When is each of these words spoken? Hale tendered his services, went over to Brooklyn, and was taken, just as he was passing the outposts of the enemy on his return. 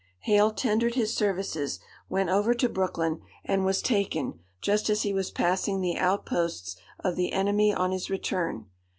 Hale 0.21 0.49
tendered 0.51 0.95
his 0.95 1.15
services, 1.15 1.79
went 2.09 2.31
over 2.31 2.55
to 2.55 2.67
Brooklyn, 2.67 3.21
and 3.45 3.63
was 3.65 3.83
taken, 3.83 4.39
just 4.59 4.89
as 4.89 5.03
he 5.03 5.13
was 5.13 5.29
passing 5.29 5.79
the 5.79 5.95
outposts 5.99 6.75
of 7.03 7.15
the 7.15 7.31
enemy 7.33 7.71
on 7.71 7.91
his 7.91 8.09
return. 8.09 8.65